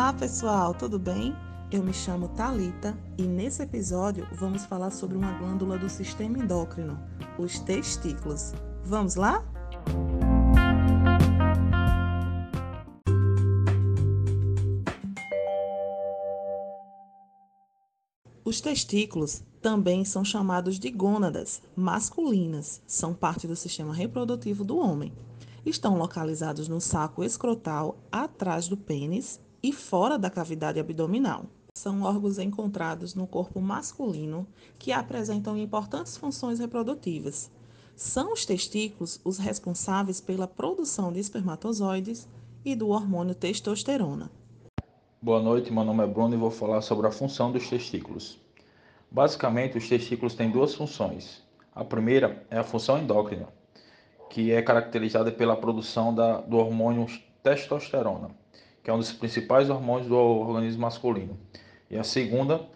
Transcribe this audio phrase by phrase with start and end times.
[0.00, 1.36] Olá, pessoal, tudo bem?
[1.70, 6.98] Eu me chamo Talita e nesse episódio vamos falar sobre uma glândula do sistema endócrino,
[7.38, 8.54] os testículos.
[8.82, 9.44] Vamos lá?
[18.42, 25.12] Os testículos também são chamados de gônadas masculinas, são parte do sistema reprodutivo do homem.
[25.64, 31.46] Estão localizados no saco escrotal, atrás do pênis e fora da cavidade abdominal.
[31.74, 34.46] São órgãos encontrados no corpo masculino
[34.78, 37.50] que apresentam importantes funções reprodutivas.
[37.94, 42.28] São os testículos os responsáveis pela produção de espermatozoides
[42.64, 44.30] e do hormônio testosterona.
[45.22, 48.38] Boa noite, meu nome é Bruno e vou falar sobre a função dos testículos.
[49.10, 51.42] Basicamente, os testículos têm duas funções.
[51.74, 53.48] A primeira é a função endócrina,
[54.30, 57.06] que é caracterizada pela produção da, do hormônio
[57.42, 58.30] testosterona,
[58.90, 61.38] que é um dos principais hormônios do organismo masculino.
[61.88, 62.66] E a segunda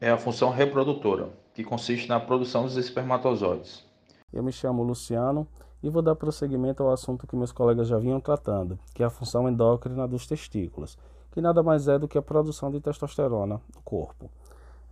[0.00, 3.84] é a função reprodutora, que consiste na produção dos espermatozoides.
[4.32, 5.46] Eu me chamo Luciano
[5.80, 9.10] e vou dar prosseguimento ao assunto que meus colegas já vinham tratando, que é a
[9.10, 10.98] função endócrina dos testículos,
[11.30, 14.28] que nada mais é do que a produção de testosterona no corpo.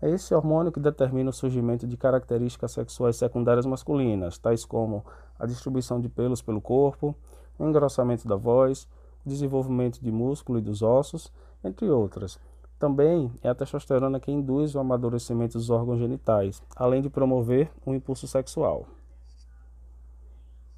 [0.01, 5.05] É esse hormônio que determina o surgimento de características sexuais secundárias masculinas, tais como
[5.37, 7.13] a distribuição de pelos pelo corpo,
[7.59, 8.87] o engrossamento da voz,
[9.25, 12.39] desenvolvimento de músculo e dos ossos, entre outras.
[12.79, 17.95] Também é a testosterona que induz o amadurecimento dos órgãos genitais, além de promover um
[17.95, 18.87] impulso sexual.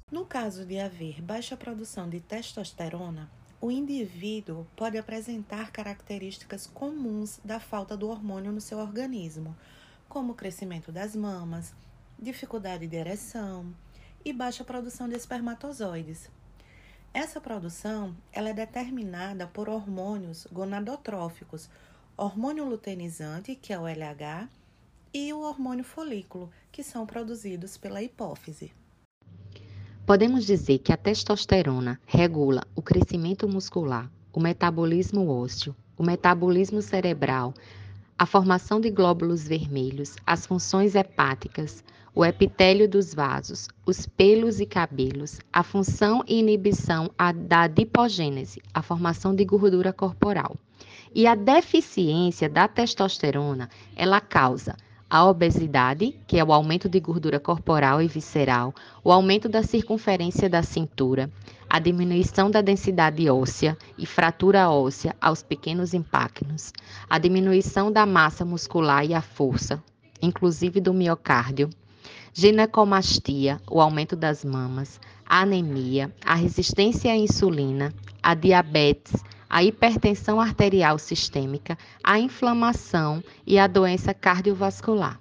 [0.09, 7.59] No caso de haver baixa produção de testosterona, o indivíduo pode apresentar características comuns da
[7.59, 9.53] falta do hormônio no seu organismo,
[10.07, 11.73] como crescimento das mamas,
[12.17, 13.73] dificuldade de ereção
[14.23, 16.29] e baixa produção de espermatozoides.
[17.19, 21.67] Essa produção ela é determinada por hormônios gonadotróficos,
[22.15, 24.47] hormônio luteinizante, que é o LH,
[25.11, 28.71] e o hormônio folículo, que são produzidos pela hipófise.
[30.05, 37.51] Podemos dizer que a testosterona regula o crescimento muscular, o metabolismo ósseo, o metabolismo cerebral,
[38.19, 41.83] a formação de glóbulos vermelhos, as funções hepáticas,
[42.15, 47.11] o epitélio dos vasos, os pelos e cabelos, a função e inibição
[47.47, 50.55] da adipogênese, a formação de gordura corporal.
[51.13, 54.75] E a deficiência da testosterona, ela causa
[55.09, 58.73] a obesidade, que é o aumento de gordura corporal e visceral,
[59.03, 61.31] o aumento da circunferência da cintura,
[61.69, 66.71] a diminuição da densidade óssea e fratura óssea aos pequenos impactos,
[67.09, 69.83] a diminuição da massa muscular e a força,
[70.21, 71.69] inclusive do miocárdio,
[72.33, 80.39] ginecomastia, o aumento das mamas, a anemia, a resistência à insulina, a diabetes, a hipertensão
[80.39, 85.19] arterial sistêmica, a inflamação e a doença cardiovascular.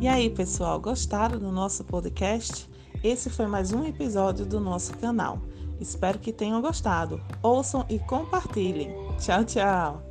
[0.00, 2.66] E aí, pessoal, gostaram do nosso podcast?
[3.04, 5.42] Esse foi mais um episódio do nosso canal.
[5.78, 7.20] Espero que tenham gostado.
[7.42, 8.94] Ouçam e compartilhem.
[9.18, 10.09] Tchau, tchau!